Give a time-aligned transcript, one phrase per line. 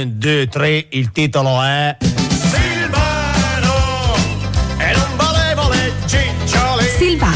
[0.00, 1.96] 2, 3, il titolo è
[2.52, 3.74] Silvano
[4.78, 7.34] e non volevo le cicciole Silvano,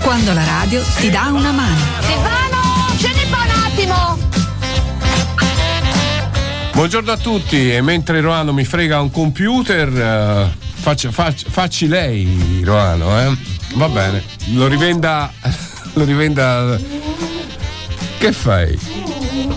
[0.00, 4.18] quando la radio ti dà una mano Silvano, scendi qua un attimo
[6.72, 12.62] Buongiorno a tutti e mentre Roano mi frega un computer uh, faccia, faccia, facci lei
[12.64, 13.36] Roano eh?
[13.74, 14.24] va bene
[14.54, 15.32] lo rivenda
[15.94, 16.76] lo rivenda
[18.18, 19.01] che fai?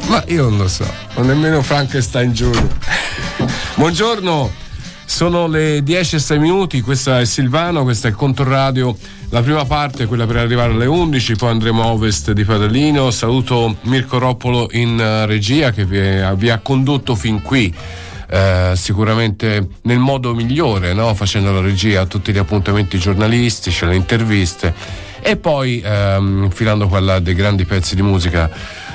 [0.08, 0.86] Ma io non lo so,
[1.16, 2.68] non nemmeno Frankenstein Junior.
[3.76, 4.52] Buongiorno,
[5.04, 8.96] sono le 10 e 6 minuti, questo è Silvano, questo è il Controradio,
[9.30, 13.10] la prima parte, quella per arrivare alle 11, poi andremo a ovest di Padalino.
[13.10, 17.74] Saluto Mirko Roppolo in uh, regia che vi, è, ha condotto fin qui.
[18.27, 21.13] Eh, sicuramente nel modo migliore, no?
[21.13, 24.74] facendo la regia a tutti gli appuntamenti giornalistici, le interviste
[25.27, 28.48] e poi ehm, infilando quella dei grandi pezzi di musica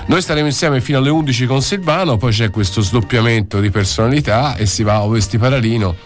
[0.06, 4.66] noi staremo insieme fino alle 11 con Silvano, poi c'è questo sdoppiamento di personalità e
[4.66, 5.96] si va a Ovesti Paralino.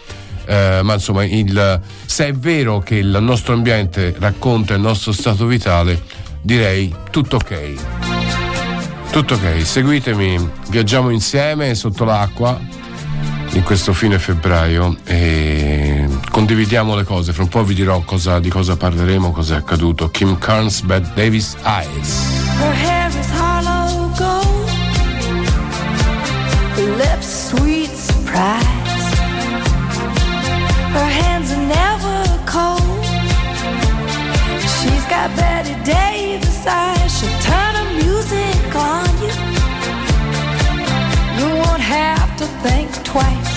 [0.46, 5.46] Eh, ma insomma, il, se è vero che il nostro ambiente racconta il nostro stato
[5.46, 6.02] vitale,
[6.42, 7.72] direi tutto ok.
[9.10, 12.60] Tutto ok, seguitemi, viaggiamo insieme sotto l'acqua
[13.52, 17.32] in questo fine febbraio e condividiamo le cose.
[17.32, 20.10] Fra un po' vi dirò cosa, di cosa parleremo, cosa è accaduto.
[20.10, 23.03] Kim Carnes, Bad Davis Eyes.
[28.34, 29.14] Surprise.
[30.96, 33.04] Her hands are never cold.
[34.76, 37.10] She's got Betty Davis eyes.
[37.16, 39.34] She'll turn the music on you.
[41.38, 43.53] You won't have to think twice.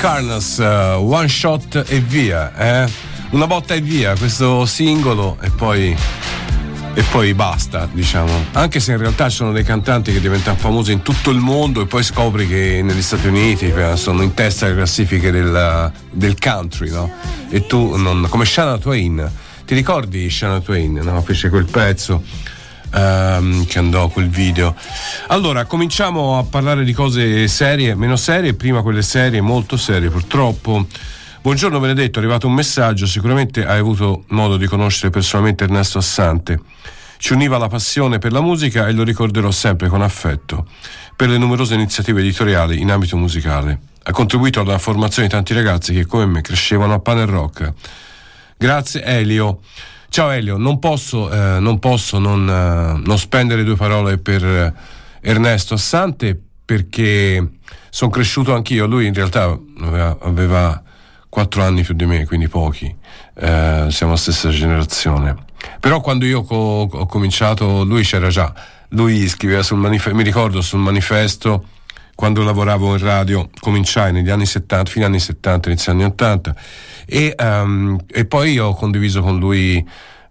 [0.00, 2.90] Carnes, uh, One Shot e via, eh?
[3.32, 5.94] Una botta e via, questo singolo e poi
[6.94, 8.46] e poi basta, diciamo.
[8.52, 11.82] Anche se in realtà ci sono dei cantanti che diventano famosi in tutto il mondo
[11.82, 16.38] e poi scopri che negli Stati Uniti eh, sono in testa alle classifiche del, del
[16.38, 17.12] country, no?
[17.50, 18.26] E tu non.
[18.30, 19.30] come Shana Twain.
[19.66, 20.94] Ti ricordi Shana Twain?
[20.94, 21.20] No?
[21.20, 22.22] Fece quel pezzo.
[22.92, 24.74] Um, che andò quel video.
[25.28, 30.86] Allora, cominciamo a parlare di cose serie, meno serie, prima quelle serie, molto serie purtroppo.
[31.40, 36.60] Buongiorno Benedetto, è arrivato un messaggio, sicuramente hai avuto modo di conoscere personalmente Ernesto Assante.
[37.16, 40.66] Ci univa la passione per la musica e lo ricorderò sempre con affetto
[41.14, 43.78] per le numerose iniziative editoriali in ambito musicale.
[44.02, 47.72] Ha contribuito alla formazione di tanti ragazzi che come me crescevano a pane e rock.
[48.56, 49.60] Grazie Elio.
[50.10, 54.74] Ciao Elio, non posso, eh, non, posso non, eh, non, spendere due parole per
[55.20, 57.48] Ernesto Assante perché
[57.90, 60.82] sono cresciuto anch'io, lui in realtà aveva, aveva
[61.28, 62.92] 4 anni più di me, quindi pochi,
[63.36, 65.44] eh, siamo la stessa generazione.
[65.78, 68.52] Però quando io co- ho cominciato, lui c'era già,
[68.88, 71.66] lui scriveva sul manifesto, mi ricordo sul manifesto,
[72.20, 76.54] quando lavoravo in radio, cominciai negli anni 70, fino agli anni 70, inizio anni 80,
[77.06, 79.82] e, um, e poi ho condiviso con lui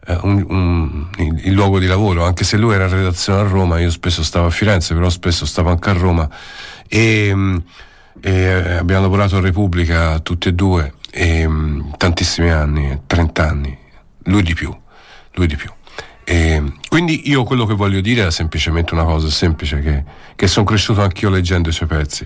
[0.05, 3.43] uh, un, un, il, il, luogo di lavoro, anche se lui era in redazione a
[3.43, 6.29] Roma, io spesso stavo a Firenze, però spesso stavo anche a Roma,
[6.87, 7.59] e, um,
[8.21, 13.75] e abbiamo lavorato a Repubblica tutti e due, e, um, tantissimi anni, 30 anni,
[14.25, 14.71] lui di più,
[15.31, 15.71] lui di più.
[16.31, 20.03] E quindi io quello che voglio dire è semplicemente una cosa semplice, che,
[20.35, 22.23] che sono cresciuto anch'io leggendo i suoi pezzi.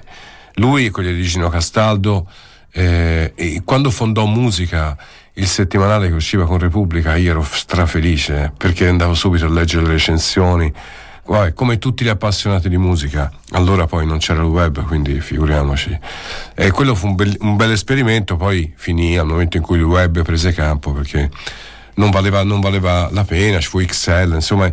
[0.55, 2.29] Lui, quelli di Gino Castaldo,
[2.73, 4.97] eh, quando fondò Musica,
[5.35, 9.93] il settimanale che usciva con Repubblica, io ero strafelice perché andavo subito a leggere le
[9.93, 10.73] recensioni.
[11.53, 15.97] Come tutti gli appassionati di musica, allora poi non c'era il web, quindi figuriamoci.
[16.55, 19.83] E quello fu un bel, un bel esperimento, poi finì al momento in cui il
[19.85, 21.31] web prese campo perché
[21.95, 24.71] non valeva, non valeva la pena, ci fu XL, insomma.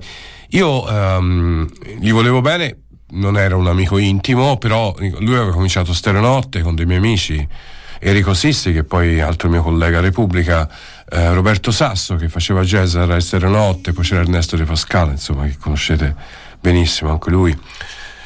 [0.51, 1.69] Io um,
[1.99, 2.77] gli volevo bene,
[3.11, 7.47] non era un amico intimo, però lui aveva cominciato Stereonotte con dei miei amici,
[8.01, 10.69] Enrico Sissi, che poi altro mio collega Repubblica,
[11.09, 15.57] eh, Roberto Sasso, che faceva jazz a Stereonotte, poi c'era Ernesto De Pascale, insomma, che
[15.59, 16.15] conoscete
[16.61, 17.59] benissimo anche lui.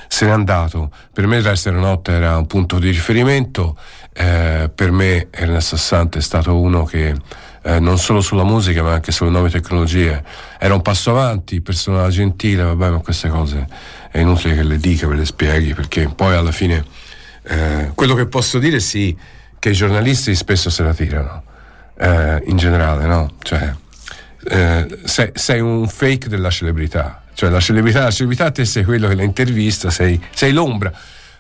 [0.07, 0.93] Se n'è andato.
[1.13, 3.77] Per me la Stereonotte era un punto di riferimento,
[4.13, 7.15] eh, per me Ernesto Assante è stato uno che
[7.65, 10.23] eh, non solo sulla musica ma anche sulle nuove tecnologie.
[10.59, 13.67] Era un passo avanti, persona gentile, vabbè, ma queste cose
[14.11, 16.85] è inutile che le dica, ve le spieghi, perché poi alla fine
[17.43, 19.17] eh, quello che posso dire sì,
[19.59, 21.43] che i giornalisti spesso se la tirano,
[21.99, 23.33] eh, in generale, no?
[23.43, 23.75] Cioè,
[24.47, 29.09] eh, sei, sei, un fake della celebrità, cioè la celebrità, la celebrità te sei quello
[29.09, 30.93] che la intervista, sei, sei l'ombra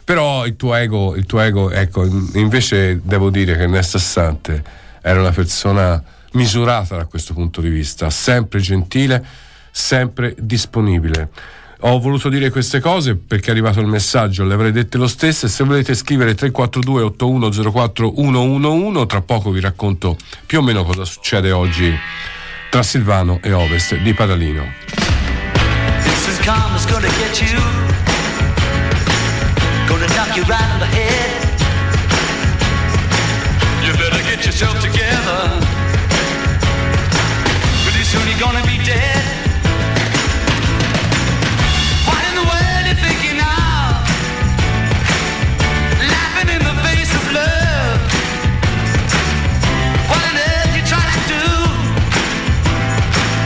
[0.05, 2.05] però il tuo ego, il tuo ego ecco,
[2.35, 4.62] invece devo dire che Ernesto Assante
[5.00, 6.03] era una persona
[6.34, 9.25] misurata da questo punto di vista, sempre gentile,
[9.70, 11.31] sempre disponibile.
[11.86, 15.46] Ho voluto dire queste cose perché è arrivato il messaggio, le avrei dette lo stesso
[15.46, 20.16] e se volete scrivere 342 8104 111 tra poco vi racconto
[20.46, 21.94] più o meno cosa succede oggi
[22.70, 24.62] tra Silvano e Ovest di Padalino.
[33.84, 35.74] You
[38.14, 39.25] soon you're gonna be dead.
[42.08, 43.90] What in the world you thinking of?
[46.14, 47.99] Laughing in the face of love.
[50.11, 51.46] What on earth you trying to do?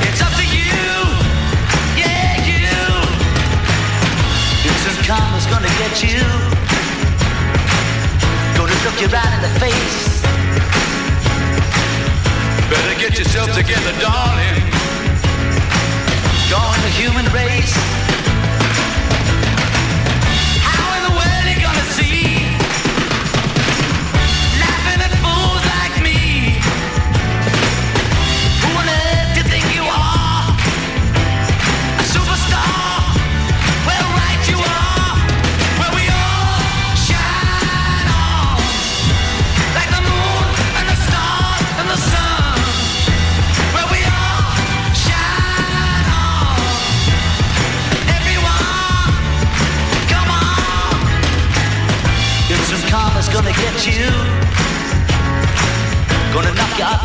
[0.06, 0.85] It's up to you,
[2.03, 2.76] yeah, you.
[4.69, 6.21] Instant karma's gonna get you.
[8.59, 10.08] Gonna look you right in the face.
[12.70, 14.61] Better get yourself together, darling.
[16.49, 18.08] Join the human race.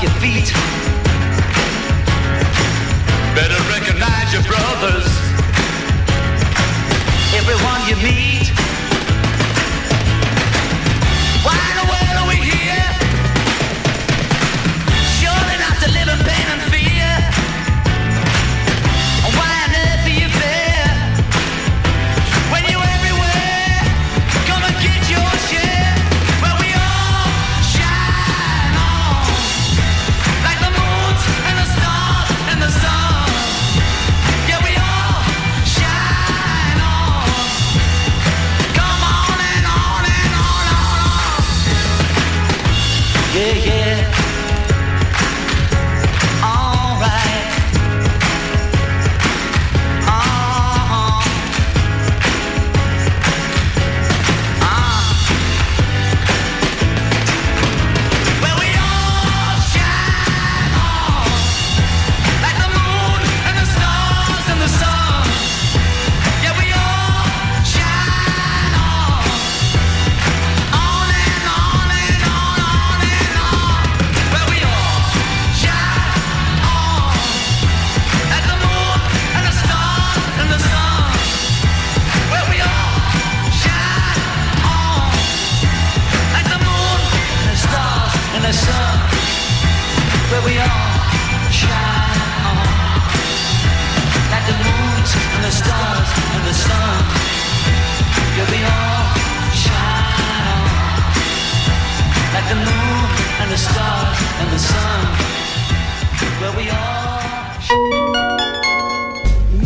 [0.03, 0.51] Your feet.
[3.35, 5.02] Better recognize your brothers.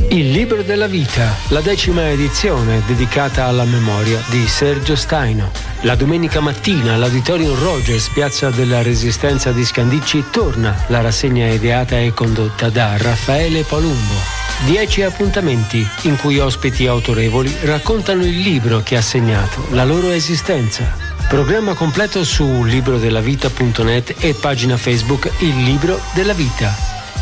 [0.09, 5.51] Il libro della vita, la decima edizione dedicata alla memoria di Sergio Staino.
[5.81, 12.13] La domenica mattina all'Auditorium Rogers, piazza della Resistenza di Scandicci, torna la rassegna ideata e
[12.13, 14.36] condotta da Raffaele Palumbo.
[14.65, 20.95] Dieci appuntamenti in cui ospiti autorevoli raccontano il libro che ha segnato la loro esistenza.
[21.27, 26.73] Programma completo su librodellavita.net e pagina Facebook Il Libro della Vita.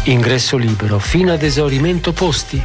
[0.03, 2.63] Ingresso libero fino ad esaurimento posti.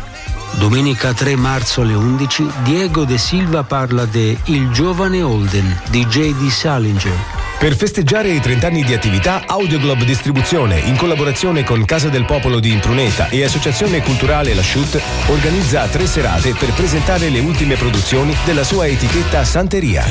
[0.53, 6.49] Domenica 3 marzo alle 11 Diego De Silva parla de Il giovane Holden di J.D.
[6.49, 7.40] Salinger.
[7.61, 12.59] Per festeggiare i 30 anni di attività, Audioglob Distribuzione, in collaborazione con Casa del Popolo
[12.59, 18.35] di Impruneta e Associazione Culturale La Chute, organizza tre serate per presentare le ultime produzioni
[18.47, 20.07] della sua etichetta Santeria.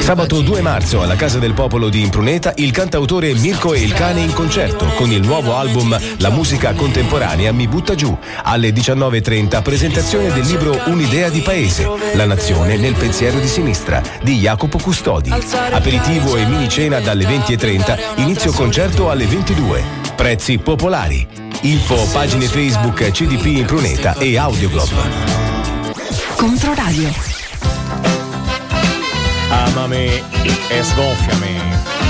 [0.00, 4.22] Sabato 2 marzo alla Casa del Popolo di Impruneta, il cantautore Mirko e il Cane
[4.22, 8.16] in concerto con il nuovo album La musica contemporanea mi butta giù.
[8.44, 14.38] Alle 19.30 presentazione del libro Un'idea di paese, la nazione nel pensiero di sinistra di
[14.38, 15.16] Jacopo Custodi.
[15.72, 19.82] Aperitivo e mini cena dalle 20.30, inizio concerto alle 22.
[20.14, 21.26] Prezzi popolari.
[21.62, 24.90] Info pagine Facebook CDP Impruneta e Audioglob.
[26.36, 27.12] Controradio.
[29.50, 30.22] Amami
[30.68, 32.07] e sgonfiami.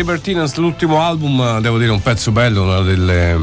[0.00, 3.38] Libertinans, l'ultimo album, devo dire un pezzo bello, una delle,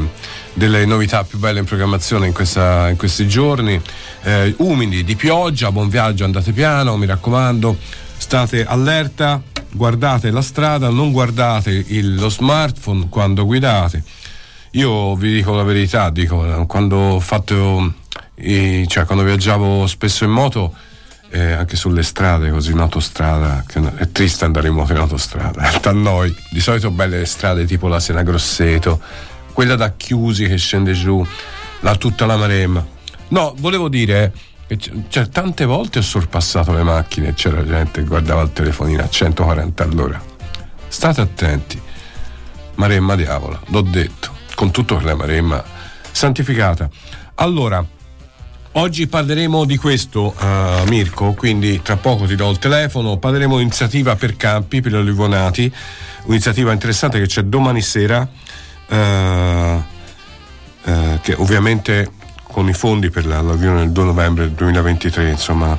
[0.54, 3.80] delle novità più belle in programmazione in, questa- in questi giorni.
[4.24, 7.76] Eh, umidi, di pioggia, buon viaggio, andate piano, mi raccomando,
[8.16, 14.02] state allerta, guardate la strada, non guardate il- lo smartphone quando guidate.
[14.72, 17.94] Io vi dico la verità, dico, quando fatto,
[18.34, 20.74] cioè quando viaggiavo spesso in moto,
[21.30, 25.70] eh, anche sulle strade, così in autostrada, che è triste andare in moto in autostrada,
[25.82, 29.00] a noi, di solito belle le strade tipo la Sena Grosseto,
[29.52, 31.24] quella da Chiusi che scende giù,
[31.80, 32.84] la, tutta la Maremma.
[33.28, 34.32] No, volevo dire,
[34.66, 39.08] c- cioè, tante volte ho sorpassato le macchine c'era gente che guardava il telefonino a
[39.08, 40.20] 140 all'ora.
[40.88, 41.80] State attenti.
[42.76, 45.62] Maremma diavola, l'ho detto, con tutto che la Maremma
[46.12, 46.88] santificata.
[47.34, 47.84] Allora,
[48.78, 53.62] oggi parleremo di questo, eh, Mirko, quindi tra poco ti do il telefono, parleremo di
[53.62, 55.72] iniziativa per campi, per gli alluvionati,
[56.24, 58.26] un'iniziativa interessante che c'è domani sera,
[58.88, 59.82] eh,
[60.84, 62.12] eh, che ovviamente
[62.44, 65.76] con i fondi per l'alluvione del 2 novembre 2023, insomma,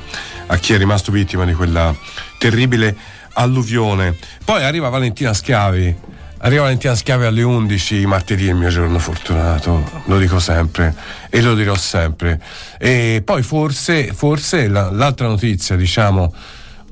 [0.48, 1.96] a chi è rimasto vittima di quella
[2.38, 2.96] terribile
[3.34, 4.18] alluvione.
[4.44, 6.18] Poi arriva Valentina Schiavi.
[6.42, 10.96] Arriva Valentina Schiavi alle 11 martedì è il mio giorno fortunato, lo dico sempre
[11.30, 12.42] e lo dirò sempre.
[12.78, 16.34] E poi forse, forse la, l'altra notizia, diciamo,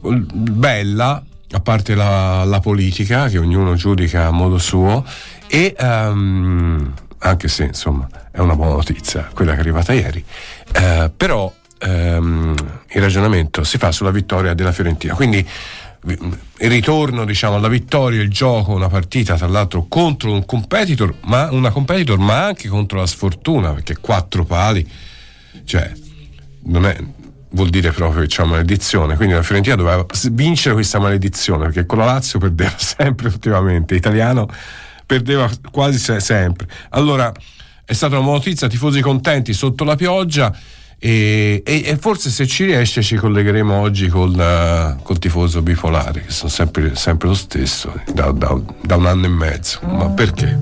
[0.01, 5.05] bella, a parte la, la, politica, che ognuno giudica a modo suo,
[5.47, 10.23] e um, anche se insomma è una buona notizia quella che è arrivata ieri,
[10.75, 11.51] uh, però
[11.85, 12.53] um,
[12.89, 15.13] il ragionamento si fa sulla vittoria della Fiorentina.
[15.13, 15.47] Quindi
[16.05, 21.49] il ritorno diciamo alla vittoria, il gioco, una partita tra l'altro contro un competitor, ma
[21.51, 24.87] una competitor ma anche contro la sfortuna, perché quattro pali,
[25.65, 25.91] cioè
[26.63, 26.97] non è,
[27.51, 29.15] vuol dire proprio che c'è una maledizione.
[29.15, 33.95] Quindi la Fiorentina doveva vincere questa maledizione perché con la Lazio perdeva sempre ultimamente.
[33.95, 34.47] Italiano
[35.05, 36.67] perdeva quasi se- sempre.
[36.89, 37.31] Allora
[37.85, 40.55] è stata una notizia, tifosi contenti sotto la pioggia.
[40.99, 46.21] E, e, e, forse se ci riesce ci collegheremo oggi col, uh, col tifoso bipolare
[46.21, 50.57] che sono sempre, sempre lo stesso da, da, da, un anno e mezzo ma perché?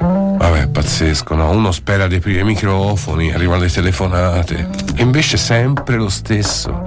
[0.00, 1.50] vabbè pazzesco no?
[1.50, 6.82] uno spera di aprire i microfoni arrivano le telefonate e invece sempre lo stesso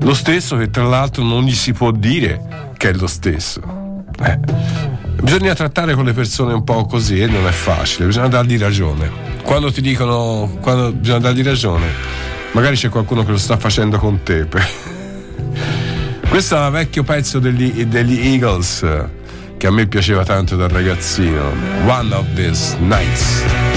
[0.00, 3.60] lo stesso che tra l'altro non gli si può dire che è lo stesso
[4.24, 5.07] eh.
[5.22, 9.28] Bisogna trattare con le persone un po' così e non è facile bisogna dargli ragione
[9.48, 11.86] quando ti dicono, quando bisogna dargli ragione,
[12.52, 14.46] magari c'è qualcuno che lo sta facendo con te.
[16.28, 18.86] Questo è un vecchio pezzo degli, degli Eagles
[19.56, 21.52] che a me piaceva tanto da ragazzino.
[21.86, 23.67] One of these nights.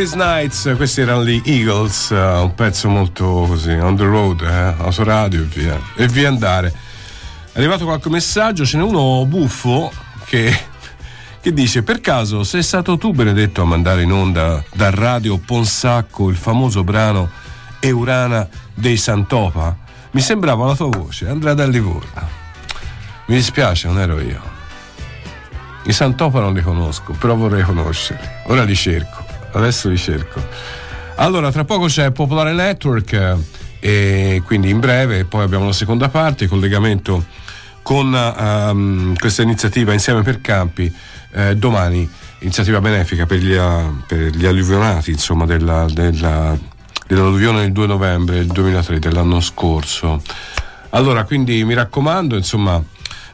[0.00, 4.74] These Nights, questi erano gli Eagles, uh, un pezzo molto così, on the road, eh,
[4.82, 6.72] autoradio e via, e via andare.
[7.52, 9.92] È arrivato qualche messaggio, ce n'è uno buffo
[10.24, 10.58] che,
[11.42, 16.30] che dice per caso sei stato tu Benedetto a mandare in onda da Radio Ponsacco
[16.30, 17.28] il famoso brano
[17.78, 19.76] Eurana dei Santopa?
[20.12, 22.26] Mi sembrava la tua voce, Andrea da Livorno.
[23.26, 24.40] Mi dispiace, non ero io.
[25.82, 28.28] I Santopa non li conosco, però vorrei conoscerli.
[28.44, 29.19] Ora li cerco,
[29.52, 30.42] adesso li cerco.
[31.16, 33.36] Allora, tra poco c'è Popolare Network eh,
[33.80, 37.24] e quindi in breve, poi abbiamo la seconda parte, collegamento
[37.82, 40.92] con ehm, questa iniziativa Insieme per Campi
[41.32, 42.08] eh, domani,
[42.40, 46.56] iniziativa benefica per gli, uh, per gli alluvionati insomma, della, della,
[47.06, 50.22] dell'alluvione del 2 novembre del 2003 dell'anno scorso.
[50.90, 52.82] Allora, quindi mi raccomando, insomma,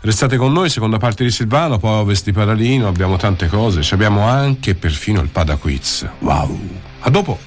[0.00, 3.94] restate con noi, seconda parte di Silvano, poi Ovest di Paralino, abbiamo tante cose, ci
[3.94, 6.06] abbiamo anche perfino il Pada Quiz.
[6.20, 6.58] Wow!
[7.00, 7.38] A dopo!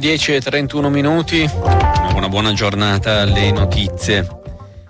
[0.00, 1.46] 10 e 31 minuti.
[2.14, 4.26] Una buona giornata alle notizie.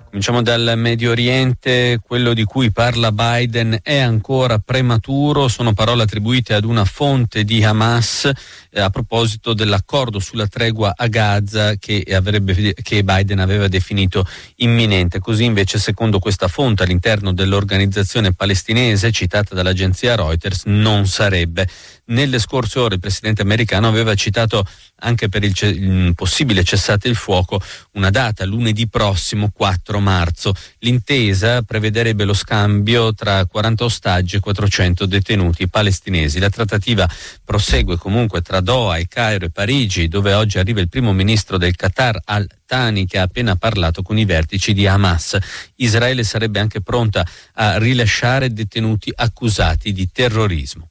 [0.05, 6.55] Cominciamo dal Medio Oriente, quello di cui parla Biden è ancora prematuro, sono parole attribuite
[6.55, 8.31] ad una fonte di Hamas
[8.71, 15.19] eh, a proposito dell'accordo sulla tregua a Gaza che, avrebbe, che Biden aveva definito imminente.
[15.19, 21.69] Così invece secondo questa fonte all'interno dell'organizzazione palestinese citata dall'agenzia Reuters non sarebbe.
[22.07, 24.67] Nelle scorse ore il presidente americano aveva citato
[25.03, 30.55] anche per il, il possibile cessate il fuoco una data, lunedì prossimo 4 marzo.
[30.81, 36.39] L'intesa prevederebbe lo scambio tra 40 ostaggi e 400 detenuti palestinesi.
[36.39, 37.09] La trattativa
[37.45, 41.75] prosegue comunque tra Doha e Cairo e Parigi, dove oggi arriva il primo ministro del
[41.75, 45.39] Qatar al Tani che ha appena parlato con i vertici di Hamas.
[45.77, 50.91] Israele sarebbe anche pronta a rilasciare detenuti accusati di terrorismo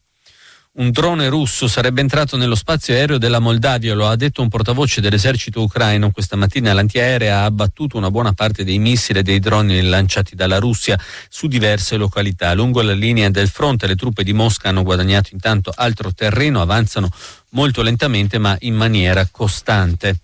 [0.79, 5.01] un drone russo sarebbe entrato nello spazio aereo della Moldavia, lo ha detto un portavoce
[5.01, 6.11] dell'esercito ucraino.
[6.11, 10.57] Questa mattina l'antiaerea ha abbattuto una buona parte dei missili e dei droni lanciati dalla
[10.57, 12.53] Russia su diverse località.
[12.53, 17.09] Lungo la linea del fronte le truppe di Mosca hanno guadagnato intanto altro terreno, avanzano
[17.49, 20.19] molto lentamente ma in maniera costante.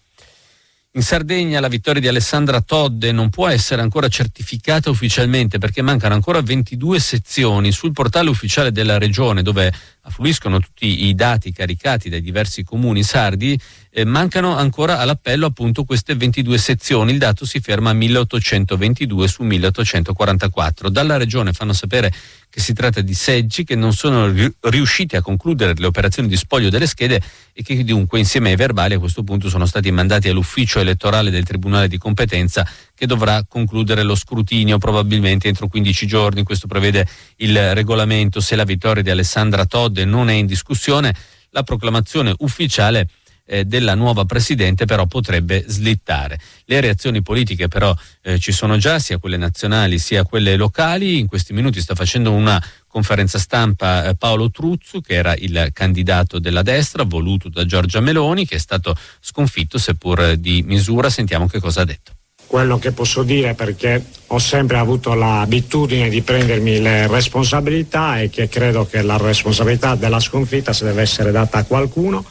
[0.95, 6.13] In Sardegna la vittoria di Alessandra Todde non può essere ancora certificata ufficialmente perché mancano
[6.13, 9.73] ancora 22 sezioni sul portale ufficiale della regione dove
[10.05, 16.15] affluiscono tutti i dati caricati dai diversi comuni sardi, eh, mancano ancora all'appello appunto queste
[16.15, 20.89] 22 sezioni, il dato si ferma a 1822 su 1844.
[20.89, 22.13] Dalla regione fanno sapere
[22.49, 26.69] che si tratta di seggi che non sono riusciti a concludere le operazioni di spoglio
[26.69, 30.79] delle schede e che dunque insieme ai verbali a questo punto sono stati mandati all'ufficio
[30.79, 32.65] elettorale del Tribunale di competenza
[32.95, 36.43] che dovrà concludere lo scrutinio probabilmente entro 15 giorni.
[36.43, 38.39] Questo prevede il regolamento.
[38.39, 41.13] Se la vittoria di Alessandra Todd non è in discussione,
[41.49, 43.07] la proclamazione ufficiale
[43.45, 46.39] eh, della nuova Presidente però potrebbe slittare.
[46.65, 51.19] Le reazioni politiche però eh, ci sono già, sia quelle nazionali sia quelle locali.
[51.19, 56.39] In questi minuti sta facendo una conferenza stampa eh, Paolo Truzzu, che era il candidato
[56.39, 61.09] della destra, voluto da Giorgia Meloni, che è stato sconfitto seppur di misura.
[61.09, 62.14] Sentiamo che cosa ha detto
[62.47, 68.49] quello che posso dire perché ho sempre avuto l'abitudine di prendermi le responsabilità e che
[68.49, 72.23] credo che la responsabilità della sconfitta se deve essere data a qualcuno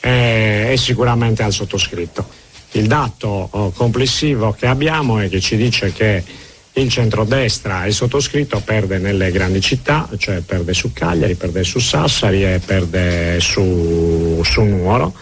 [0.00, 2.26] eh, sicuramente al sottoscritto.
[2.72, 6.22] Il dato oh, complessivo che abbiamo è che ci dice che
[6.76, 12.44] il centrodestra, il sottoscritto, perde nelle grandi città, cioè perde su Cagliari, perde su Sassari
[12.44, 15.14] e perde su, su Nuoro.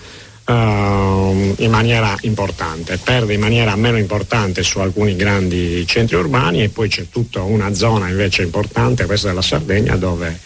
[0.52, 6.68] Uh, in maniera importante, perde in maniera meno importante su alcuni grandi centri urbani e
[6.68, 10.38] poi c'è tutta una zona invece importante, questa della Sardegna, dove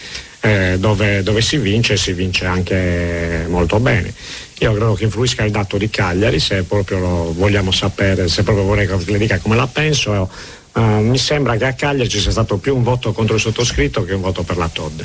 [0.46, 4.14] eh, dove, dove, si vince e si vince anche molto bene.
[4.60, 8.64] Io credo che influisca il dato di Cagliari, se proprio lo vogliamo sapere, se proprio
[8.64, 10.30] vorrei che le dica come la penso,
[10.72, 14.04] uh, mi sembra che a Cagliari ci sia stato più un voto contro il sottoscritto
[14.04, 15.02] che un voto per la Todd.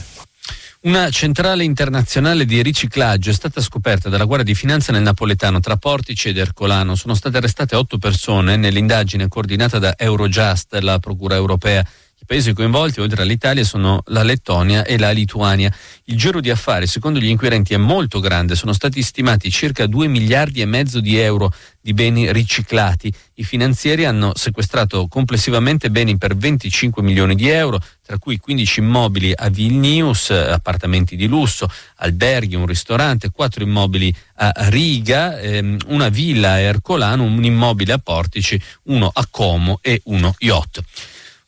[0.83, 5.77] Una centrale internazionale di riciclaggio è stata scoperta dalla Guardia di Finanza nel Napoletano tra
[5.77, 6.95] Portici ed Ercolano.
[6.95, 11.85] Sono state arrestate otto persone nell'indagine coordinata da Eurojust, la Procura europea
[12.21, 15.73] i paesi coinvolti, oltre all'Italia, sono la Lettonia e la Lituania.
[16.03, 18.53] Il giro di affari, secondo gli inquirenti, è molto grande.
[18.53, 23.11] Sono stati stimati circa 2 miliardi e mezzo di euro di beni riciclati.
[23.33, 29.33] I finanzieri hanno sequestrato complessivamente beni per 25 milioni di euro, tra cui 15 immobili
[29.35, 36.51] a Vilnius, appartamenti di lusso, alberghi, un ristorante, 4 immobili a Riga, ehm, una villa
[36.51, 40.83] a Ercolano, un immobile a Portici, uno a Como e uno yacht.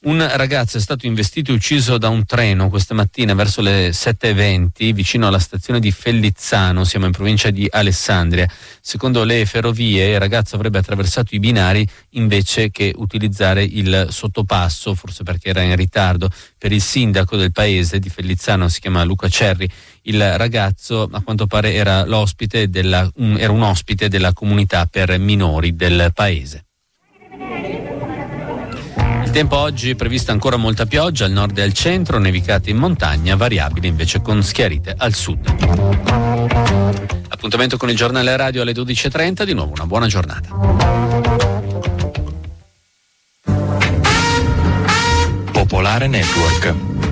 [0.05, 4.91] Un ragazzo è stato investito e ucciso da un treno questa mattina verso le 7.20
[4.91, 8.45] vicino alla stazione di Fellizzano, siamo in provincia di Alessandria.
[8.81, 15.23] Secondo le ferrovie il ragazzo avrebbe attraversato i binari invece che utilizzare il sottopasso, forse
[15.23, 16.29] perché era in ritardo.
[16.57, 19.69] Per il sindaco del paese di Fellizzano, si chiama Luca Cerri,
[20.01, 22.05] il ragazzo a quanto pare era,
[22.67, 26.65] della, un, era un ospite della comunità per minori del paese
[29.33, 33.35] tempo oggi è prevista ancora molta pioggia al nord e al centro, nevicate in montagna,
[33.35, 35.47] variabili invece con schiarite al sud.
[37.29, 40.49] Appuntamento con il giornale radio alle 12.30, di nuovo una buona giornata.
[45.51, 47.02] Popolare Network.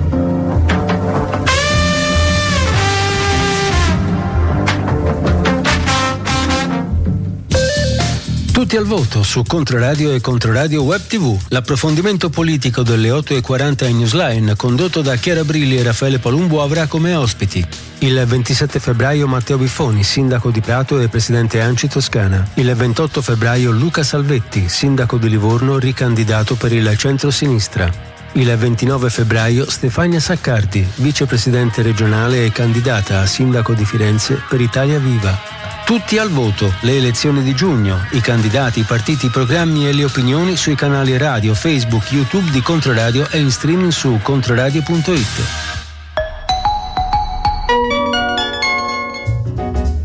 [8.62, 11.36] Tutti al voto su Controradio e Controradio Web TV.
[11.48, 17.12] L'approfondimento politico delle 8.40 in Newsline, condotto da Chiara Brilli e Raffaele Palumbo, avrà come
[17.16, 17.66] ospiti
[17.98, 22.50] il 27 febbraio Matteo Biffoni, sindaco di Prato e presidente Anci Toscana.
[22.54, 27.90] Il 28 febbraio Luca Salvetti, sindaco di Livorno, ricandidato per il centro-sinistra.
[28.34, 35.00] Il 29 febbraio Stefania Saccardi, vicepresidente regionale e candidata a sindaco di Firenze per Italia
[35.00, 35.61] Viva.
[35.92, 40.04] Tutti al voto, le elezioni di giugno, i candidati, i partiti, i programmi e le
[40.04, 45.42] opinioni sui canali radio, Facebook, YouTube di Controradio e in streaming su controradio.it.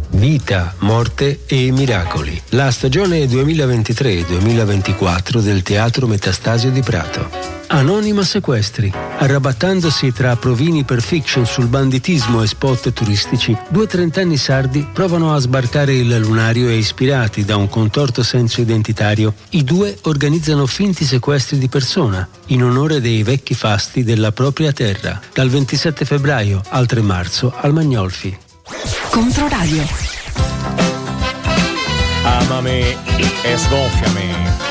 [0.10, 2.42] Vita, morte e miracoli.
[2.50, 7.57] La stagione 2023-2024 del Teatro Metastasio di Prato.
[7.68, 8.92] Anonima Sequestri.
[9.20, 15.40] Arrabattandosi tra provini per fiction sul banditismo e spot turistici, due trentenni sardi provano a
[15.40, 21.58] sbarcare il lunario e ispirati da un contorto senso identitario, i due organizzano finti sequestri
[21.58, 27.02] di persona in onore dei vecchi fasti della propria terra, dal 27 febbraio al 3
[27.02, 28.38] marzo al Magnolfi.
[29.10, 29.84] Controradio.
[32.24, 32.96] Amami
[33.42, 34.67] e sgonfiami.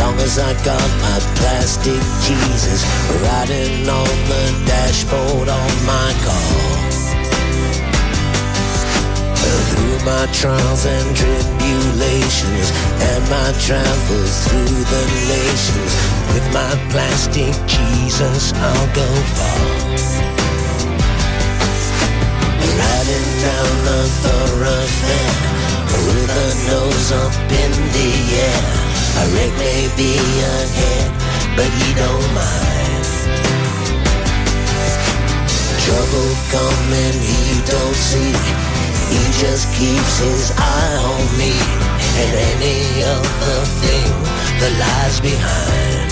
[0.00, 2.82] Long as I got my plastic Jesus
[3.22, 6.50] riding on the dashboard of my car.
[9.70, 12.66] Through my trials and tribulations
[13.10, 15.92] and my travels through the nations,
[16.34, 19.62] with my plastic Jesus, I'll go far.
[22.82, 25.56] Riding down the thoroughfare
[26.06, 28.10] with a nose up in the
[28.42, 28.75] air.
[29.20, 31.10] A wreck may be ahead,
[31.56, 33.06] but he don't mind.
[35.84, 38.32] Trouble coming, he don't see.
[39.12, 41.52] He just keeps his eye on me
[42.20, 44.10] and any other thing
[44.60, 46.05] that lies behind.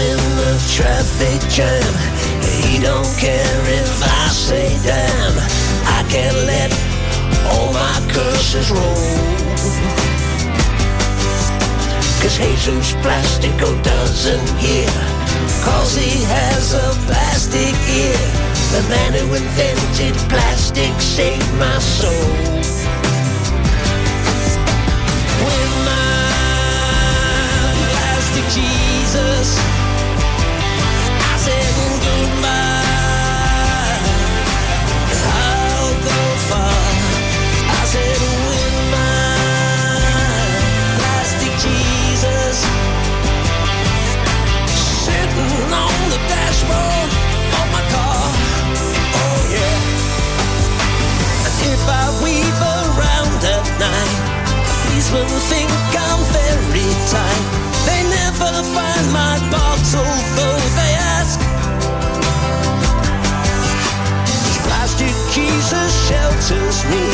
[0.00, 1.94] In the traffic jam,
[2.60, 5.34] he don't care if I say damn.
[5.98, 6.70] I can't let
[7.50, 9.26] all my curses roll.
[12.26, 14.90] Cause Jesus Plastico doesn't hear
[15.62, 18.18] Cause he has a plastic ear
[18.72, 22.10] The man who invented plastic saved my soul
[25.44, 26.16] With my
[27.92, 29.75] plastic Jesus
[55.06, 57.44] Policemen think I'm very tight
[57.86, 61.38] They never find my box although they ask
[64.66, 67.06] Plastic Jesus shelters me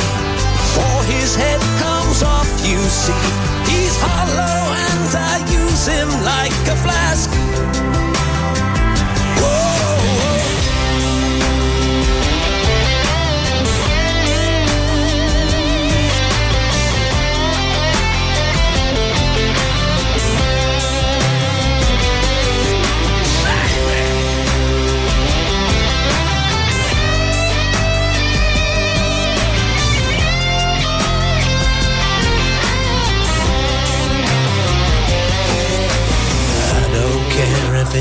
[0.73, 3.13] For his head comes off, you see.
[3.69, 7.42] He's hollow and I use him like a flask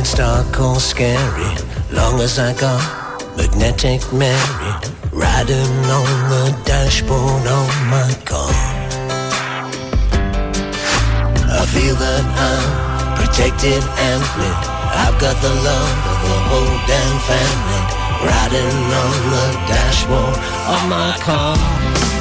[0.02, 1.54] it's dark or scary,
[1.91, 2.82] long as I got
[3.38, 4.72] magnetic Mary
[5.14, 8.52] riding on the dashboard of my car.
[11.54, 12.66] A feel that I'm
[13.20, 14.22] protected and.
[15.04, 17.84] I've got the love of the whole damn family
[18.28, 20.38] riding on the dashboard
[20.74, 22.20] of my car.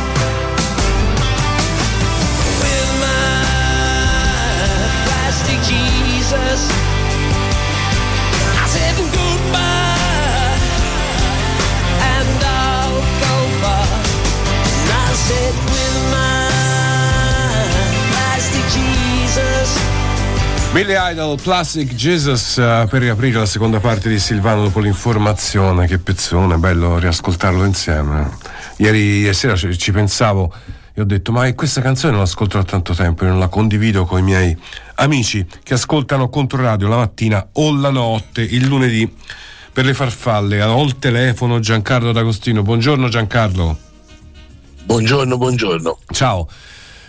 [20.72, 25.88] Billy Idol Classic Jesus eh, per riaprire la seconda parte di Silvano dopo l'informazione.
[25.88, 28.30] Che pezzone, bello riascoltarlo insieme.
[28.76, 30.54] Ieri, ieri sera ci, ci pensavo
[30.94, 34.04] e ho detto: Ma questa canzone non l'ascolto da tanto tempo, io non la condivido
[34.04, 34.56] con i miei
[34.94, 39.12] amici che ascoltano Controradio la mattina o la notte, il lunedì
[39.72, 40.62] per le farfalle.
[40.62, 42.62] Ho il telefono Giancarlo D'Agostino.
[42.62, 43.76] Buongiorno Giancarlo.
[44.84, 45.98] Buongiorno, buongiorno.
[46.12, 46.48] Ciao.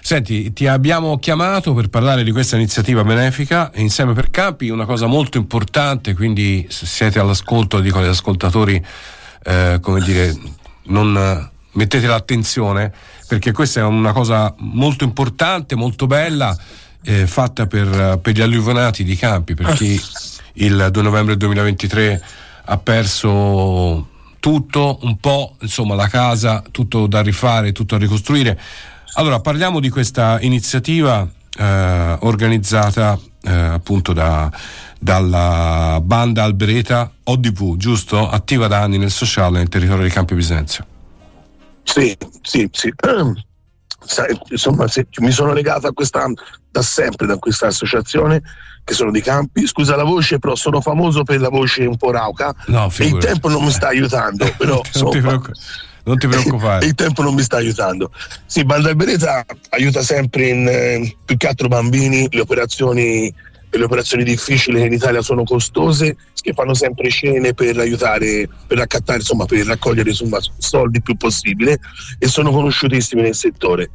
[0.04, 5.06] Senti, ti abbiamo chiamato per parlare di questa iniziativa benefica insieme per Campi, una cosa
[5.06, 8.84] molto importante, quindi se siete all'ascolto, dico agli ascoltatori,
[9.44, 10.36] eh, come dire,
[10.86, 12.92] non eh, mettete l'attenzione
[13.28, 16.58] perché questa è una cosa molto importante, molto bella,
[17.04, 20.02] eh, fatta per, per gli alluvionati di Campi, per chi
[20.54, 22.22] il 2 novembre 2023
[22.66, 24.08] ha perso
[24.40, 28.60] tutto, un po', insomma la casa, tutto da rifare, tutto da ricostruire.
[29.14, 34.50] Allora, parliamo di questa iniziativa eh, organizzata eh, appunto da,
[34.98, 38.30] dalla banda Albereta ODV, giusto?
[38.30, 40.86] Attiva da anni nel sociale nel territorio di Campi Bisenzio.
[41.84, 42.94] Sì, sì, sì.
[44.04, 46.26] Sai, insomma, sì, mi sono legato a questa
[46.72, 48.42] da sempre da questa associazione
[48.84, 49.68] che sono di Campi.
[49.68, 53.18] Scusa la voce, però sono famoso per la voce un po' rauca No, e il
[53.18, 54.52] tempo non mi sta aiutando.
[54.58, 55.42] Però, non, ti insomma,
[56.04, 56.86] non ti preoccupare.
[56.88, 58.12] il tempo non mi sta aiutando.
[58.46, 63.34] Sì, Banda Albereta aiuta sempre in, eh, più che altro bambini, le operazioni,
[63.70, 68.78] le operazioni difficili che in Italia sono costose, che fanno sempre cene per aiutare, per
[68.78, 71.80] raccattare, insomma, per raccogliere insomma, soldi il più possibile
[72.18, 73.90] e sono conosciutissimi nel settore.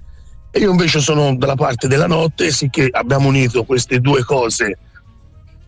[0.50, 4.78] E io invece sono dalla parte della notte, sì che abbiamo unito queste due cose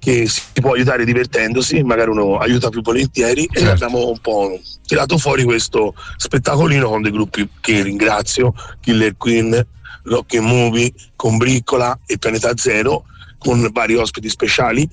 [0.08, 3.84] che si può aiutare divertendosi, magari uno aiuta più volentieri e Certo.
[3.84, 9.66] abbiamo un po' tirato fuori questo spettacolino con dei gruppi che ringrazio, Killer Queen,
[10.04, 13.04] Rock and Movie, Combriccola e Pianeta Zero,
[13.38, 14.88] con vari ospiti speciali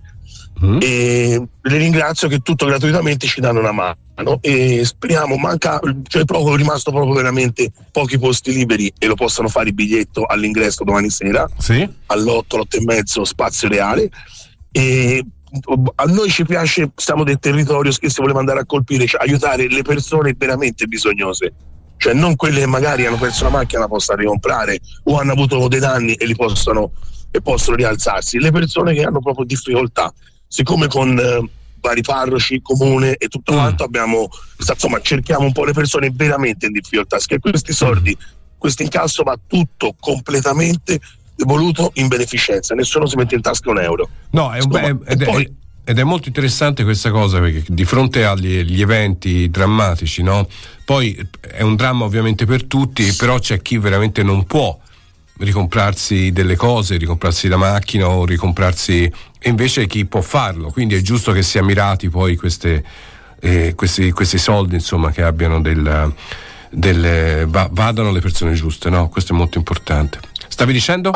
[0.79, 6.55] e le ringrazio che tutto gratuitamente ci danno una mano e speriamo manca cioè proprio
[6.55, 11.45] rimasto proprio veramente pochi posti liberi e lo possano fare il biglietto all'ingresso domani sera
[11.57, 11.85] Sì?
[12.07, 14.09] all'8 8 e mezzo spazio reale
[14.75, 15.25] e
[15.95, 19.69] a noi ci piace siamo del territorio che si voleva andare a colpire cioè aiutare
[19.69, 21.53] le persone veramente bisognose.
[21.95, 25.69] Cioè non quelle che magari hanno perso la macchina la possano ricomprare o hanno avuto
[25.69, 26.91] dei danni e li possono
[27.31, 28.37] e possono rialzarsi.
[28.37, 30.13] Le persone che hanno proprio difficoltà
[30.45, 31.49] siccome con eh,
[31.79, 34.27] vari parroci, comune e tutto quanto abbiamo
[34.59, 38.17] insomma cerchiamo un po' le persone veramente in difficoltà perché questi soldi
[38.57, 40.99] questo incasso va tutto completamente
[41.35, 45.21] devoluto in beneficenza nessuno si mette in tasca un euro No, è un be- ed,
[45.21, 45.49] è,
[45.87, 50.47] ed è molto interessante questa cosa perché di fronte agli eventi drammatici, no?
[50.83, 54.77] Poi è un dramma ovviamente per tutti, però c'è chi veramente non può
[55.37, 59.03] ricomprarsi delle cose, ricomprarsi la macchina o ricomprarsi
[59.39, 60.71] e invece chi può farlo.
[60.71, 62.83] Quindi è giusto che sia mirati poi queste,
[63.39, 66.13] eh, questi, questi soldi, insomma, che abbiano del,
[66.71, 69.07] del va- vadano alle persone giuste, no?
[69.09, 70.19] Questo è molto importante.
[70.47, 71.11] Stavi dicendo?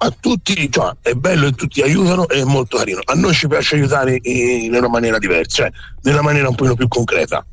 [0.00, 3.48] a tutti cioè, è bello e tutti aiutano e è molto carino a noi ci
[3.48, 5.70] piace aiutare in, una maniera diversa cioè
[6.02, 7.44] nella maniera un po' più concreta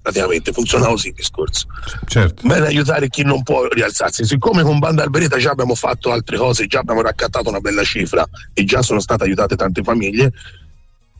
[0.00, 1.66] praticamente funziona così il discorso
[2.06, 2.46] certo.
[2.46, 6.66] bene aiutare chi non può rialzarsi siccome con Banda Albereta già abbiamo fatto altre cose
[6.66, 8.24] già abbiamo raccattato una bella cifra
[8.54, 10.32] e già sono state aiutate tante famiglie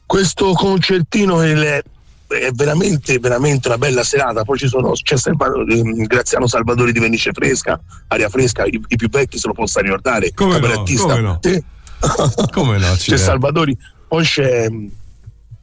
[0.06, 1.84] questo concertino è, le-
[2.30, 7.32] è veramente veramente una bella serata poi ci sono c'è ehm, Graziano Salvadori di Venice
[7.32, 11.38] Fresca aria fresca i, i più vecchi se lo possano ricordare Come no, come no.
[11.42, 11.62] Sì.
[12.52, 12.94] Come no?
[12.96, 13.16] c'è.
[13.16, 13.76] Salvadori
[14.06, 14.86] poi c'è mm,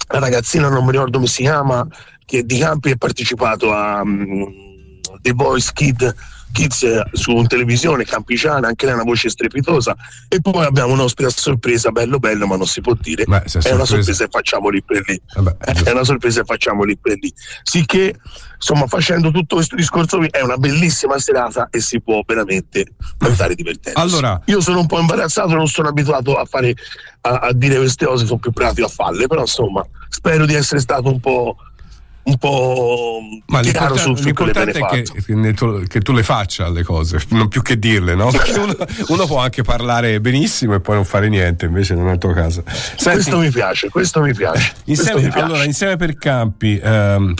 [0.09, 1.87] la ragazzina non mi ricordo come si chiama
[2.25, 4.41] che di Campi ha partecipato a mm,
[5.21, 6.15] The Voice Kid
[6.51, 9.95] Kids eh, su televisione campiciana anche lei ha una voce strepitosa.
[10.27, 13.25] E poi abbiamo un ospite a sorpresa bello bello ma non si può dire.
[13.25, 15.21] Beh, è una sorpresa- e facciamo lì per lì.
[15.35, 17.31] Vabbè, è una sorpresa e facciamo lì per lì.
[17.63, 18.15] Sicché
[18.55, 22.93] insomma facendo tutto questo discorso è una bellissima serata e si può veramente
[23.33, 26.73] stare divertendo Allora- io sono un po' imbarazzato non sono abituato a fare
[27.21, 30.79] a, a dire queste cose sono più pratico a farle però insomma spero di essere
[30.81, 31.55] stato un po'
[32.27, 36.69] un po' Ma chiaro su che l'importante è che, che tu, che tu le faccia
[36.69, 38.29] le cose, non più che dirle, no?
[38.31, 38.75] Perché uno,
[39.07, 42.63] uno può anche parlare benissimo e poi non fare niente, invece è il tuo caso.
[42.67, 44.73] Senti, questo mi piace, questo mi piace.
[44.83, 45.39] questo insieme, mi piace.
[45.45, 47.33] allora, insieme per campi, ehm,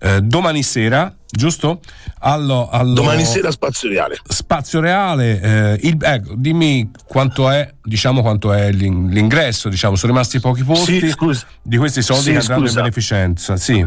[0.00, 1.80] eh, domani sera, giusto?
[2.24, 4.18] Allo, allo- Domani sera Spazio Reale.
[4.26, 10.10] Spazio Reale, eh, il- ecco, dimmi quanto è, diciamo, quanto è l'in- l'ingresso, diciamo, sono
[10.12, 11.46] rimasti pochi posti Sì, scusa.
[11.62, 13.86] di questi soldi Sì, che andranno in beneficenza, sì.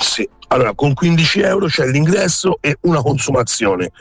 [0.00, 0.28] Sì.
[0.48, 3.92] Allora, con 15 euro c'è l'ingresso e una consumazione,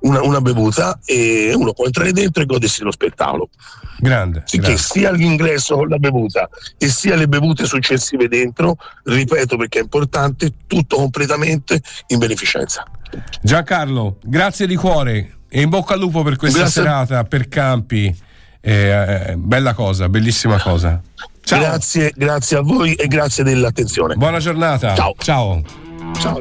[0.00, 3.48] una, una bevuta e uno può entrare dentro e godersi lo spettacolo.
[3.98, 4.42] Grande.
[4.46, 4.80] Sì, che grande.
[4.80, 6.48] sia l'ingresso con la bevuta
[6.78, 12.84] e sia le bevute successive dentro, ripeto perché è importante, tutto completamente in beneficenza.
[13.42, 16.82] Giancarlo, grazie di cuore e in bocca al lupo per questa Grazie.
[16.82, 18.30] serata per campi.
[18.64, 21.00] Eh, eh, bella cosa, bellissima cosa.
[21.44, 21.58] Ciao.
[21.58, 24.14] Grazie, grazie a voi e grazie dell'attenzione.
[24.14, 24.94] Buona giornata.
[24.94, 25.14] Ciao.
[25.18, 25.62] Ciao.
[26.18, 26.40] Ciao.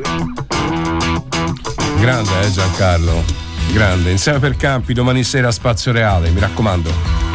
[1.99, 3.24] Grande, eh Giancarlo.
[3.74, 4.12] Grande.
[4.12, 7.30] Insieme per campi domani sera a Spazio Reale, mi raccomando.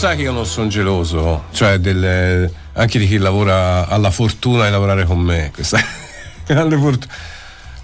[0.00, 4.70] Sai che io non sono geloso, cioè del- anche di chi lavora alla fortuna di
[4.70, 5.50] lavorare con me.
[5.52, 5.78] questa-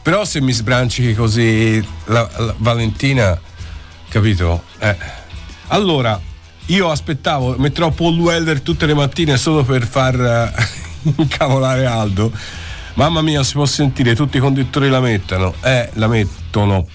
[0.03, 3.39] Però se mi sbranci così la, la Valentina,
[4.09, 4.63] capito?
[4.79, 4.97] Eh.
[5.69, 6.19] Allora,
[6.67, 12.33] io aspettavo, metterò Paul Weller tutte le mattine solo per far eh, incavolare Aldo.
[12.95, 15.53] Mamma mia, si può sentire, tutti i conduttori la mettono.
[15.61, 16.87] Eh, la mettono.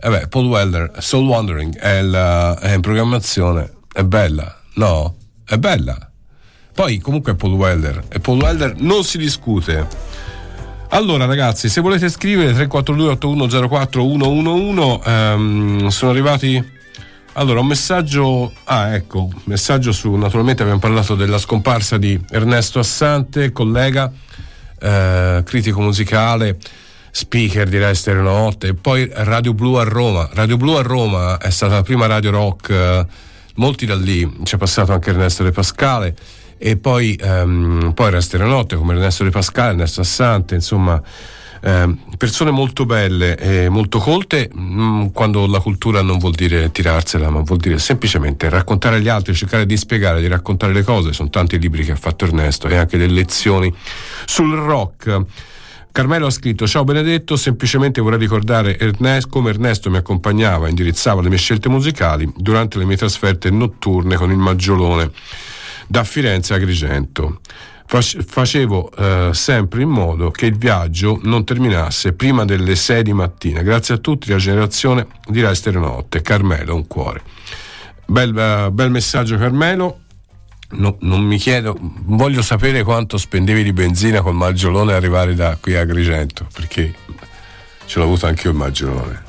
[0.00, 3.72] Eh beh, Paul Weller, Soul Wandering è, la- è in programmazione.
[3.92, 5.16] È bella, no?
[5.44, 6.10] È bella.
[6.72, 9.86] Poi comunque è Paul Weller e Paul Weller non si discute.
[10.88, 16.78] Allora ragazzi, se volete scrivere 342 8104 111 ehm, sono arrivati
[17.34, 23.52] allora un messaggio ah ecco, messaggio su naturalmente abbiamo parlato della scomparsa di Ernesto Assante,
[23.52, 24.10] collega
[24.80, 26.58] eh, critico musicale
[27.12, 30.28] speaker di Rai Stereo Notte poi Radio Blu a Roma.
[30.32, 33.06] Radio Blu a Roma è stata la prima radio rock eh,
[33.60, 36.16] molti da lì, c'è passato anche Ernesto De Pascale
[36.56, 41.00] e poi, ehm, poi Rai Stereo Notte come Ernesto De Pascale, Ernesto Assante, insomma
[41.62, 47.28] eh, persone molto belle e molto colte, mh, quando la cultura non vuol dire tirarsela,
[47.28, 51.12] ma vuol dire semplicemente raccontare agli altri, cercare di spiegare, di raccontare le cose.
[51.12, 53.72] Sono tanti libri che ha fatto Ernesto e anche delle lezioni
[54.24, 55.24] sul rock.
[55.92, 61.20] Carmelo ha scritto: Ciao Benedetto, semplicemente vorrei ricordare Ernest, come Ernesto mi accompagnava e indirizzava
[61.20, 65.10] le mie scelte musicali durante le mie trasferte notturne con il Maggiolone
[65.86, 67.40] da Firenze a Agrigento.
[67.86, 73.12] Fac- Facevo eh, sempre in modo che il viaggio non terminasse prima delle 6 di
[73.12, 73.62] mattina.
[73.62, 76.22] Grazie a tutti, la generazione di Rai Notte.
[76.22, 77.22] Carmelo, un cuore.
[78.06, 80.02] Bel, eh, bel messaggio, Carmelo.
[80.72, 85.74] No, non mi chiedo, voglio sapere quanto spendevi di benzina col Maggiolone arrivare da qui
[85.74, 86.94] a Agrigento, perché
[87.86, 89.22] ce l'ho avuto anche io il Maggiolone.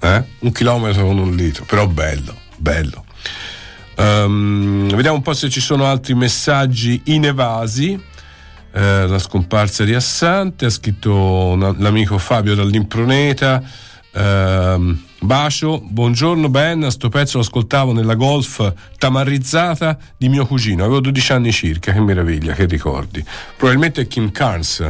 [0.00, 0.24] Eh?
[0.40, 3.04] Un chilometro con un litro, però bello, bello.
[3.96, 7.92] Ehm, vediamo un po' se ci sono altri messaggi inevasi.
[8.76, 13.62] Eh, la scomparsa di Assante, ha scritto una- l'amico Fabio dall'Improneta.
[14.12, 21.00] Ehm, bacio, buongiorno Ben, sto pezzo lo ascoltavo nella golf tamarrizzata di mio cugino, avevo
[21.00, 23.24] 12 anni circa, che meraviglia, che ricordi.
[23.56, 24.84] Probabilmente Kim Carnes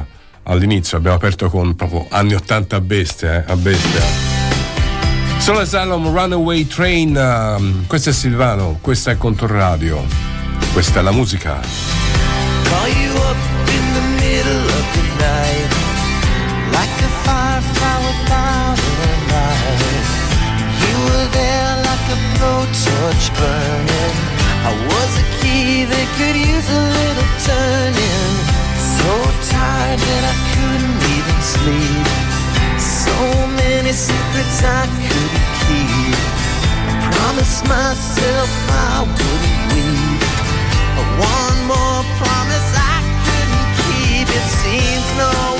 [0.44, 4.02] all'inizio abbiamo aperto con proprio anni 80 a bestia, eh, a bestia.
[5.38, 10.04] Sono Asylum Runaway Train, ehm, questo è Silvano, questa è Contorradio,
[10.72, 11.60] questa è la musica.
[12.64, 13.36] Call you up
[13.68, 15.74] in the middle of the night
[16.70, 17.33] Like a
[34.64, 36.18] I couldn't keep
[36.88, 40.24] I promised myself I wouldn't weep
[41.20, 44.26] one more promise I couldn't keep.
[44.28, 45.53] It seems no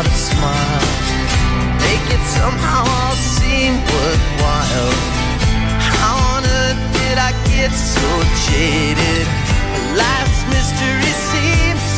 [0.00, 0.86] how to smile?
[1.84, 4.92] Make it somehow all seem worthwhile.
[5.92, 8.08] How on earth did I get so
[8.48, 9.26] jaded?
[10.00, 11.89] Life's mystery seems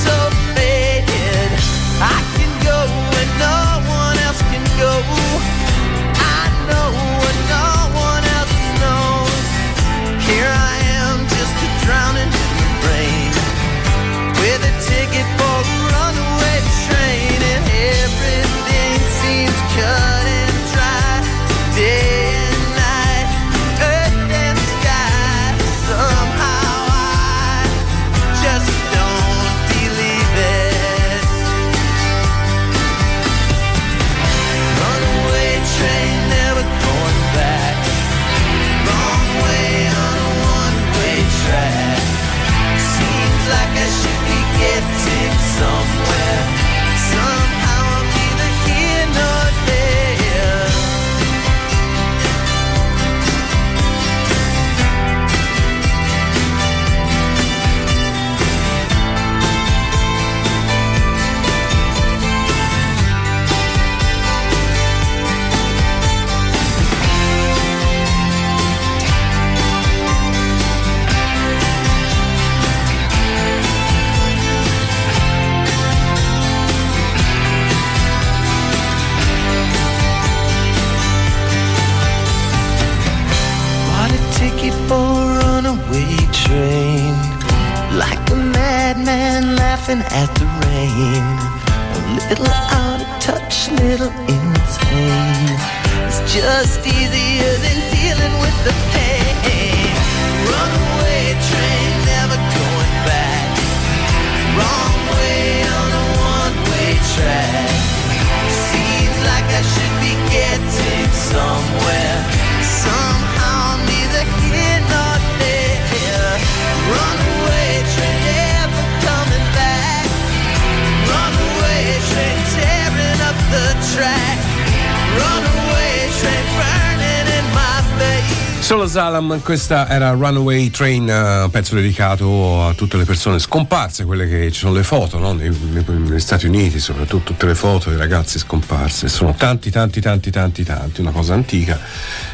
[128.73, 134.27] Solo Salam, questa era Runaway Train, eh, pezzo dedicato a tutte le persone scomparse, quelle
[134.27, 135.35] che ci sono le foto, no?
[135.35, 139.11] Negli Stati Uniti, soprattutto tutte le foto dei ragazzi scomparsi.
[139.11, 141.79] Sono tanti, tanti, tanti, tanti, tanti, una cosa antica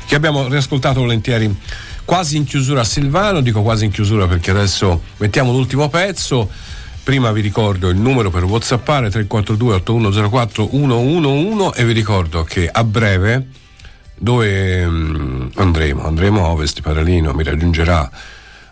[0.07, 1.53] che abbiamo riascoltato volentieri.
[2.05, 6.49] Quasi in chiusura a Silvano, dico quasi in chiusura perché adesso mettiamo l'ultimo pezzo.
[7.03, 12.84] Prima vi ricordo il numero per whatsappare 342 8104 111 e vi ricordo che a
[12.84, 13.57] breve
[14.18, 16.04] dove mm, andremo?
[16.04, 18.10] Andremo a Ovest Paralino, mi raggiungerà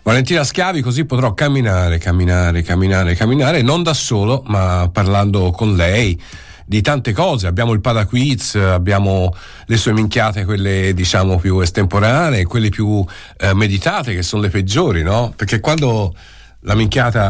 [0.07, 6.17] Valentina Schiavi, così potrò camminare, camminare, camminare, camminare, non da solo, ma parlando con lei
[6.65, 7.47] di tante cose.
[7.47, 9.33] Abbiamo il Padaquiz, abbiamo
[9.65, 13.05] le sue minchiate, quelle diciamo più estemporanee, quelle più
[13.37, 15.33] eh, meditate, che sono le peggiori, no?
[15.35, 16.13] Perché quando
[16.61, 17.29] la minchiata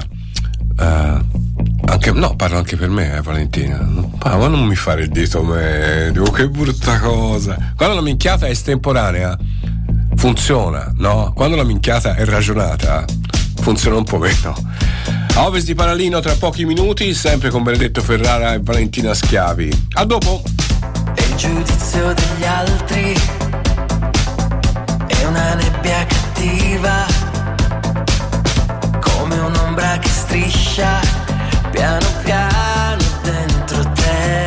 [0.79, 1.19] eh,
[1.87, 3.77] anche, no, parlo anche per me, eh, Valentina.
[3.77, 7.73] No, ma non mi fare il dito medio, che brutta cosa.
[7.75, 9.37] Quando la minchiata è estemporanea,
[10.15, 11.31] funziona, no?
[11.33, 13.05] Quando la minchiata è ragionata,
[13.61, 14.53] funziona un po' meno.
[15.35, 19.87] A ovest di Paralino tra pochi minuti, sempre con Benedetto Ferrara e Valentina Schiavi.
[19.93, 20.41] A dopo!
[21.15, 23.15] E il giudizio degli altri
[25.07, 27.05] è una nebbia cattiva,
[28.99, 31.26] come un'ombra che striscia
[31.77, 34.45] piano piano dentro te.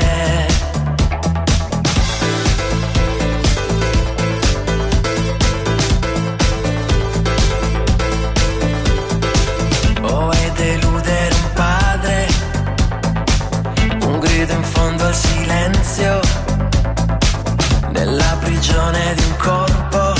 [10.30, 12.26] È deludere padre,
[14.02, 16.20] un grido in fondo al silenzio,
[17.90, 20.14] nella prigione di corpo